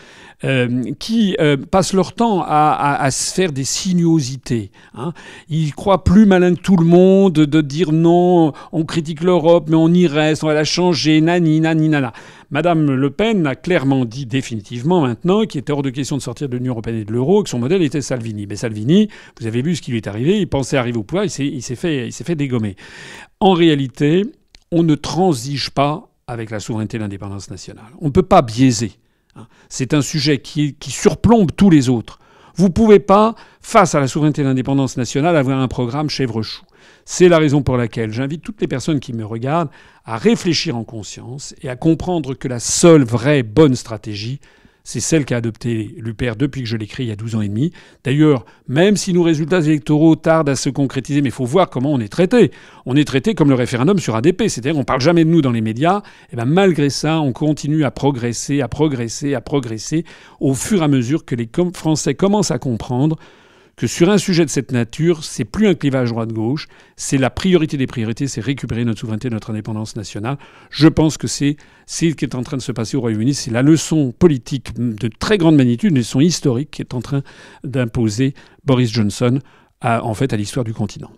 euh, 0.45 0.93
qui 0.99 1.35
euh, 1.41 1.57
passent 1.57 1.91
leur 1.91 2.13
temps 2.13 2.45
à, 2.47 3.11
se 3.11 3.33
faire 3.33 3.51
des 3.51 3.65
sinuosités. 3.65 4.71
Hein. 4.95 5.11
Ils 5.49 5.75
croient 5.75 6.05
plus 6.05 6.25
malin 6.25 6.55
que 6.55 6.61
tout 6.61 6.77
le 6.77 6.85
monde 6.85 7.33
de 7.33 7.59
dire 7.59 7.91
non, 7.91 8.53
on 8.71 8.85
critique 8.85 9.21
l'Europe, 9.21 9.65
mais 9.67 9.75
on 9.75 9.89
y 9.89 10.07
reste, 10.07 10.45
on 10.45 10.47
va 10.47 10.53
la 10.53 10.63
changer, 10.63 11.19
nani, 11.19 11.59
nani, 11.59 11.89
nana. 11.89 12.13
Madame 12.49 12.91
Le 12.91 13.09
Pen 13.09 13.45
a 13.45 13.55
clairement 13.55 14.05
dit 14.05 14.25
définitivement 14.25 15.01
maintenant 15.01 15.43
qu'il 15.45 15.59
était 15.59 15.73
hors 15.73 15.83
de 15.83 15.89
question 15.89 16.15
de 16.15 16.21
sortir 16.21 16.47
de 16.47 16.55
l'Union 16.55 16.71
européenne 16.71 16.95
et 16.95 17.03
de 17.03 17.11
l'euro, 17.11 17.43
que 17.43 17.49
son 17.49 17.59
modèle 17.59 17.81
était 17.81 17.99
Salvini. 17.99 18.47
Mais 18.47 18.55
Salvini, 18.55 19.09
vous 19.37 19.47
avez 19.47 19.61
vu 19.61 19.75
ce 19.75 19.81
qui 19.81 19.91
lui 19.91 19.97
est 19.97 20.07
arrivé, 20.07 20.39
il 20.39 20.47
pensait 20.47 20.77
arriver 20.77 20.97
au 20.97 21.03
pouvoir, 21.03 21.25
il 21.25 21.61
s'est 21.61 21.75
fait, 21.75 22.09
fait 22.09 22.35
dégommer. 22.35 22.77
En 23.39 23.53
réalité, 23.53 24.25
on 24.71 24.83
ne 24.83 24.95
transige 24.95 25.69
pas 25.69 26.09
avec 26.27 26.49
la 26.49 26.59
souveraineté 26.59 26.97
et 26.97 26.99
l'indépendance 26.99 27.49
nationale. 27.49 27.85
On 28.01 28.05
ne 28.07 28.11
peut 28.11 28.23
pas 28.23 28.41
biaiser. 28.41 28.93
Hein. 29.35 29.47
C'est 29.69 29.93
un 29.93 30.01
sujet 30.01 30.39
qui, 30.39 30.75
qui 30.75 30.91
surplombe 30.91 31.51
tous 31.55 31.69
les 31.69 31.89
autres. 31.89 32.19
Vous 32.55 32.65
ne 32.65 32.73
pouvez 32.73 32.99
pas, 32.99 33.35
face 33.61 33.93
à 33.93 33.99
la 33.99 34.07
souveraineté 34.07 34.41
et 34.41 34.45
l'indépendance 34.45 34.97
nationale, 34.97 35.37
avoir 35.37 35.59
un 35.59 35.67
programme 35.67 36.09
chèvre-chou. 36.09 36.63
C'est 37.05 37.29
la 37.29 37.37
raison 37.37 37.61
pour 37.61 37.77
laquelle 37.77 38.11
j'invite 38.11 38.41
toutes 38.41 38.59
les 38.59 38.67
personnes 38.67 38.99
qui 38.99 39.13
me 39.13 39.23
regardent 39.23 39.69
à 40.03 40.17
réfléchir 40.17 40.75
en 40.75 40.83
conscience 40.83 41.53
et 41.61 41.69
à 41.69 41.75
comprendre 41.75 42.33
que 42.33 42.47
la 42.47 42.59
seule 42.59 43.03
vraie 43.03 43.43
bonne 43.43 43.75
stratégie, 43.75 44.39
c'est 44.87 45.01
celle 45.01 45.25
qu'a 45.25 45.35
adoptée 45.35 45.93
l'UPR 45.97 46.37
depuis 46.37 46.61
que 46.61 46.67
je 46.67 46.77
l'écris 46.77 47.03
il 47.03 47.09
y 47.09 47.11
a 47.11 47.17
12 47.17 47.35
ans 47.35 47.41
et 47.41 47.49
demi. 47.49 47.73
D'ailleurs, 48.05 48.45
même 48.69 48.95
si 48.95 49.11
nos 49.11 49.21
résultats 49.21 49.59
électoraux 49.59 50.15
tardent 50.15 50.47
à 50.47 50.55
se 50.55 50.69
concrétiser, 50.69 51.21
mais 51.21 51.27
il 51.27 51.33
faut 51.33 51.43
voir 51.43 51.69
comment 51.69 51.91
on 51.91 51.99
est 51.99 52.07
traité. 52.07 52.51
On 52.85 52.95
est 52.95 53.03
traité 53.03 53.35
comme 53.35 53.49
le 53.49 53.55
référendum 53.55 53.99
sur 53.99 54.15
ADP, 54.15 54.43
c'est-à-dire 54.47 54.77
on 54.77 54.85
parle 54.85 55.01
jamais 55.01 55.25
de 55.25 55.29
nous 55.29 55.41
dans 55.41 55.51
les 55.51 55.59
médias. 55.59 56.03
Et 56.31 56.37
ben 56.37 56.45
malgré 56.45 56.89
ça, 56.89 57.19
on 57.19 57.33
continue 57.33 57.83
à 57.83 57.91
progresser, 57.91 58.61
à 58.61 58.69
progresser, 58.69 59.33
à 59.33 59.41
progresser 59.41 60.05
au 60.39 60.53
fur 60.53 60.79
et 60.79 60.85
à 60.85 60.87
mesure 60.87 61.25
que 61.25 61.35
les 61.35 61.49
Français 61.73 62.15
commencent 62.15 62.51
à 62.51 62.57
comprendre 62.57 63.17
que 63.77 63.85
sur 63.85 64.09
un 64.09 64.17
sujet 64.17 64.43
de 64.43 64.49
cette 64.49 64.71
nature, 64.71 65.23
c'est 65.23 65.45
plus 65.45 65.67
un 65.67 65.75
clivage 65.75 66.09
droite-gauche, 66.09 66.67
c'est 66.95 67.19
la 67.19 67.29
priorité 67.29 67.77
des 67.77 67.85
priorités, 67.85 68.27
c'est 68.27 68.41
récupérer 68.41 68.83
notre 68.83 68.99
souveraineté, 68.99 69.29
notre 69.29 69.51
indépendance 69.51 69.95
nationale. 69.95 70.37
Je 70.71 70.87
pense 70.87 71.17
que 71.17 71.27
c'est 71.27 71.57
ce 71.85 72.05
qui 72.07 72.25
est 72.25 72.33
en 72.33 72.41
train 72.41 72.57
de 72.57 72.61
se 72.63 72.71
passer 72.71 72.97
au 72.97 73.01
Royaume-Uni, 73.01 73.35
c'est 73.35 73.51
la 73.51 73.61
leçon 73.61 74.11
politique 74.17 74.73
de 74.75 75.07
très 75.07 75.37
grande 75.37 75.55
magnitude, 75.55 75.91
une 75.91 75.97
leçon 75.97 76.19
historique 76.19 76.71
qui 76.71 76.81
est 76.81 76.95
en 76.95 77.01
train 77.01 77.21
d'imposer 77.63 78.33
Boris 78.65 78.91
Johnson 78.91 79.39
à, 79.79 80.03
en 80.03 80.15
fait 80.15 80.33
à 80.33 80.37
l'histoire 80.37 80.65
du 80.65 80.73
continent. 80.73 81.11